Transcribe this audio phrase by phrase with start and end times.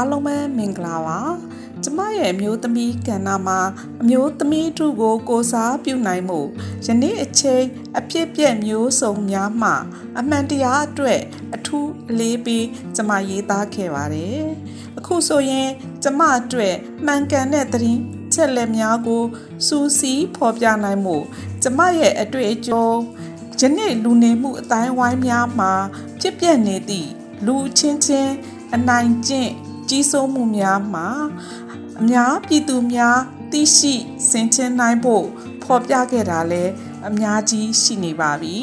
[0.00, 1.20] အားလုံးပဲမင်္ဂလာပါ
[1.84, 3.60] ကျမရဲ့အမျိုးသမီးကဏ္ဍမှာ
[4.02, 6.40] အမျိုးသမီးတို့ကိုကိုစားပြုနိုင်မှု
[6.86, 7.64] ယနေ့အချိန်
[7.98, 9.70] အဖြစ်ပြက်မျိုးစုံများမှ
[10.18, 11.20] အမှန်တရားအတွက်
[11.54, 14.44] အထူးအလေးပေးကျမရေးသားခဲ့ပါတယ်
[14.98, 15.68] အခုဆိုရင်
[16.02, 16.74] ကျမအတွက်
[17.06, 18.00] မှန်ကန်တဲ့သတင်း
[18.34, 19.22] ချက်လက်များကို
[19.66, 21.16] စူးစီးဖော်ပြနိုင်မှု
[21.62, 22.86] ကျမရဲ့အတွေ့အကြုံ
[23.60, 25.72] ယနေ့လူနေမှုအတိုင်းဝိုင်းများမှာ
[26.20, 27.10] ဖြစ်ပျက်နေသည့်
[27.46, 28.32] လူချင်းချင်း
[28.74, 29.52] အနိုင်ကျင့်
[29.90, 31.08] ကြီးစိုးမှုများမှာ
[32.00, 33.18] အများပြည်သူများ
[33.52, 33.94] သိရှိ
[34.30, 35.26] ဆင်ခြင်နိုင်ဖို့
[35.62, 36.64] ဖော်ပြခဲ့တာလဲ
[37.08, 38.56] အများကြီးရှိနေပါပြီ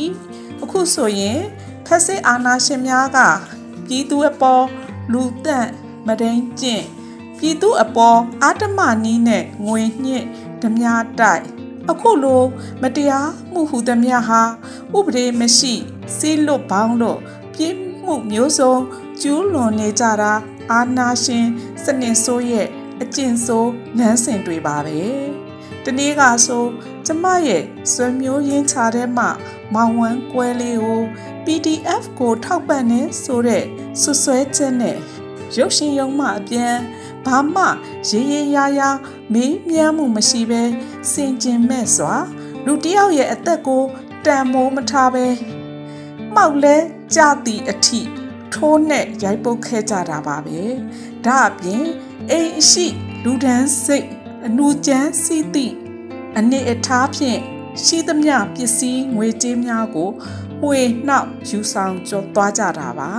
[0.63, 1.40] အခုဆိုရင်
[1.85, 3.20] ဖက်စစ်အာဏာရှင်များက
[3.85, 4.66] ပြည်သူအပေါ်
[5.12, 5.70] လူတန့်
[6.08, 6.85] မဒိန်ကျင့်
[7.38, 10.26] ပြည်သူအပေါ်အာတမနီးနဲ့ငွေညှစ်
[10.62, 10.85] ဓမြ
[11.20, 11.44] တိုက်
[11.91, 12.44] အခုလို
[12.82, 14.41] မတရားမှုဟုသမျှဟာ
[14.98, 15.73] ဥပဒေမရှိ
[16.18, 17.20] စီးလွတ်ပေါင်းလို့
[17.54, 18.73] ပြင်းမှုမျိုးစုံ
[19.21, 20.34] ကျူးလွန်နေကြတာ
[20.71, 21.46] အာနာရှင်
[21.84, 22.68] စနစ်ဆိုးရဲ့
[23.01, 24.99] အကျင့်ဆိုးလမ်းစဉ်တွေပါပဲ
[25.84, 26.65] တနေ့ကဆို
[27.05, 29.26] ကျမရဲ့ဆွေမျိုးရင်းချတဲ့မှ
[29.74, 31.01] မောင်ဝမ်းကွဲလေးကို
[31.46, 33.63] PDF ကိုထောက်ပံ့နေဆိုတဲ့
[34.01, 34.98] ဆွဆွဲချက်နဲ့
[35.57, 36.76] ရုပ်ရှင်ရုံမှအပြန်
[37.26, 37.65] ဘာမှ
[38.09, 38.81] ရေးရေးရရ
[39.34, 40.63] မေးမြန်းမှုမရှိဘဲ
[41.12, 42.15] စင်ကျင်မဲ့စွာ
[42.65, 43.84] လူတယောက်ရဲ့အသက်ကို
[44.26, 45.26] တန်မိုးမထားဘဲ
[46.34, 46.76] မှောက်လဲ
[47.15, 48.02] ကြသည့်အထိ
[48.58, 50.62] ထိုးနဲ့ရိုက်ပုတ်ခဲ့ကြတာပါပဲ
[51.26, 51.86] ဒါအပြင်
[52.32, 52.86] အိမ်ရှိ
[53.24, 54.08] လူဒန်းစိတ်
[54.46, 55.74] အနူကျန်းစီသည့်
[56.38, 57.40] အနေအထားဖြင့်
[57.84, 60.10] ရှိသမျှပစ္စည်းငွေကြေးများကို
[60.62, 63.12] မှွေနှောက်ယူဆောင်ကြောသွားကြတာပါ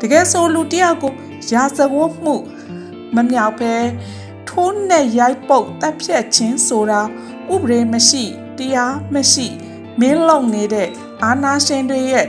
[0.00, 1.12] တကယ်ဆိုလူတယောက်ကို
[1.52, 2.34] ရာဇဝတ်မှု
[3.14, 3.74] မမြောက်ပဲ
[4.48, 7.00] ထိုးနဲ့ရိုက်ပုတ်တပ်ဖြတ်ခြင်းဆိုတာ
[7.54, 8.24] ဥပဒေမရှိ
[8.58, 9.46] တရားမရှိ
[10.00, 10.88] မင်းလုံနေတဲ့
[11.24, 12.26] အာနာရှင်တွေရဲ့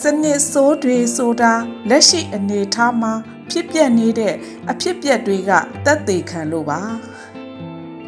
[0.00, 1.52] စနစ်ဆိုးတွေဆိုတာ
[1.88, 3.12] လက်ရှိအနေအထားမှာ
[3.50, 4.34] ဖြစ်ပျက်နေတဲ့
[4.70, 5.50] အဖြစ်ပျက်တွေက
[5.84, 6.80] တက်သေးခံလို့ပါ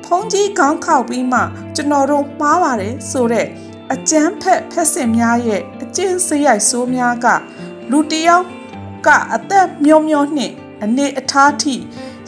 [0.05, 1.41] ဖုံးကြီးခေါင်းခောက်ပြီးမှ
[1.75, 3.47] ကျွန်တော်တို့မှားပါတယ်ဆိုတဲ့
[3.93, 7.27] အကျန်းဖက်ဖက်စင်များရဲ့အကျင့်စရိုက်ဆိုးများက
[7.91, 8.45] လူတယောက်
[9.07, 10.55] ကအသက်မျောမျောနှင့်
[10.85, 11.75] အနေအထားထိ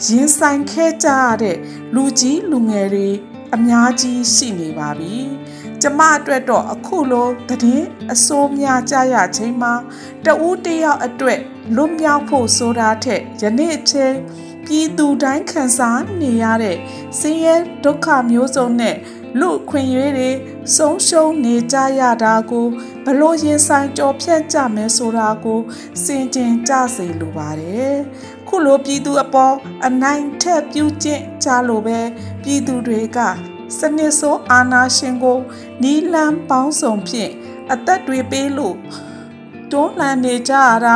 [0.05, 1.57] ရင်ဆိုင်ခဲ့ကြရတဲ့
[1.95, 3.09] လူကြီးလူငယ်တွေ
[3.55, 5.15] အများကြီးရှိနေပါပြီ။
[5.81, 7.83] ကျမအတွက်တော့အခုလိုတည်
[8.13, 9.73] အစိုးများကြရချိန်မှာ
[10.25, 11.39] တဦးတယောက်အတွက်
[11.75, 14.15] လွတ်မြောက်ဖို့ဆိုတာထက်ယနေ့အချိန်
[14.65, 16.77] ပြည်သူတိုင်းခံစားနေရတဲ့
[17.19, 18.95] ဆင်းရဲဒုက္ခမျိုးစုံနဲ့
[19.39, 20.31] လူခွင့်ရွေးတွေ
[20.75, 22.67] ဆုံးရှုံးနေကြရတာကို
[23.05, 25.59] ဘလို့ရင်ဆိုင်ကြော်ဖြတ်ကြမယ်ဆိုတာကို
[26.03, 27.95] စင်ကျင်ကြစေလိုပါတယ်
[28.47, 29.55] ခုလိုပြည်သူအပေါ်
[29.85, 31.99] အနိုင်ထက်ပြုကျင့်ကြလို့ပဲ
[32.43, 33.19] ပြည်သူတွေက
[33.79, 35.39] စနစ်ဆိုးအာဏာရှင်ကို
[35.83, 37.31] နီးလန်းပေါင်းစုံဖြင့်
[37.71, 38.77] အသက်တွေပေးလို့
[39.71, 40.95] တွန်းလှန်နေကြရတာ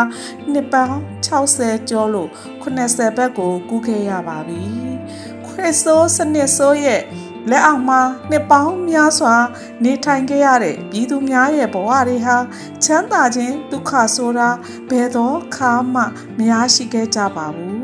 [0.52, 0.98] နှစ်ပေါင်း
[1.28, 2.30] 60ကျော်လို့
[2.64, 4.64] 80ဘက်ကိုကူးခဲ့ရပါပြီ
[5.46, 7.02] ခွေဆိုးစနစ်ဆိုးရဲ့
[7.50, 9.36] လက်အောက်မှာနှစ်ပေါင်းများစွာ
[9.84, 12.38] နေထိုင်ခဲ့ရတဲ့ပြည်သူများရဲ့ဘဝတွေဟာ
[12.84, 14.50] ချမ်းသာခြင်းဒုက္ခဆိုတာ
[14.90, 16.02] ဘယ်တော့ခါမှ
[16.38, 17.76] မရရှိခဲ့ကြပါဘူး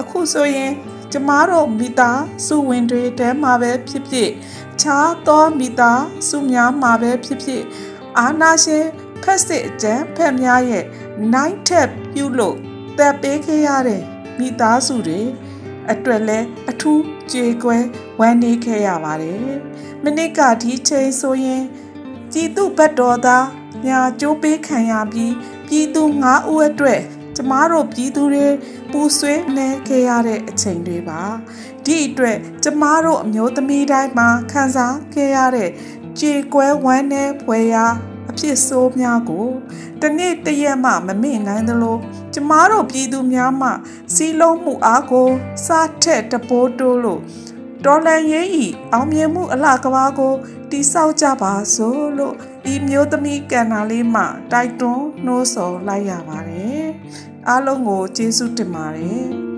[0.00, 0.72] အခုဆိုရင်
[1.12, 4.30] ကျမတို့မိသားစုဝင်တွေတဲမှာပဲဖြစ်ဖြစ်
[4.80, 7.62] ခြားသောမိသားစုများမှာပဲဖြစ်ဖြစ်
[8.18, 8.86] အာနာရှင်
[9.22, 10.84] ဖက်စစ်အကြံဖက်များရဲ့
[11.32, 12.56] နိုင်ထက်ပြုလို့
[12.98, 14.02] တက်ပေးခဲ့ရတဲ့
[14.38, 15.20] မိသားစုတွေ
[15.90, 16.38] အတွက်လဲ
[16.70, 17.78] အထူးကြေကွဲ
[18.20, 19.38] ဝမ်းနည်းခဲ့ရပါတယ်။
[20.02, 21.64] မနစ်ကဒီချိန်ဆိုရင်
[22.32, 23.46] ကြည်သူဘတ်တော်သား
[23.86, 25.34] ညာကျိုးပေးခံရပြီး
[25.68, 27.00] ပြည်သူ၅ဦးအတွက်
[27.36, 28.46] ကျမတို့ပြည်သူတွေ
[28.90, 31.22] ပူဆွေးနေခဲ့ရတဲ့အချိန်တွေပါ
[31.86, 35.70] ဒီအတွက်ကျမတို့အမျိုးသမီးတိုင်းမှာခံစားခဲ့ရတဲ့
[36.20, 37.86] ကြေကွဲဝမ်းနည်းဖွယ်ရာ
[38.30, 39.48] အဖြစ်ဆိုးများကို
[40.02, 41.96] တနေ့တရက်မှမမေ့နိုင်သလို
[42.34, 43.68] ကျမတို့ပြည်သူများမှ
[44.14, 45.28] စီလုံးမှုအားကို
[45.66, 47.20] စားထက်တပိုးတိုးလို့
[47.84, 50.34] တော်လန်ရေးဤအောင်မြင်မှုအလှကဘာကို
[50.70, 56.84] တိဆောက်ကြပါစို့လို့ဒီမျိုးသမီးကန္နာလေးမှတိုက်တွန်းနှိုးဆော်လိုက်ရပါတယ်
[57.48, 59.49] အားလုံးကိုကျေးဇူးတင်ပါတယ်